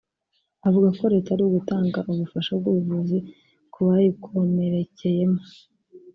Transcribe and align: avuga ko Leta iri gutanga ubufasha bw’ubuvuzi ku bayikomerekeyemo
avuga 0.67 0.89
ko 0.97 1.03
Leta 1.13 1.29
iri 1.35 1.45
gutanga 1.55 1.99
ubufasha 2.11 2.51
bw’ubuvuzi 2.59 3.17
ku 3.73 3.79
bayikomerekeyemo 3.87 5.39